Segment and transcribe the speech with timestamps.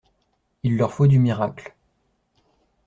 [0.63, 1.75] Il leur faut du miracle.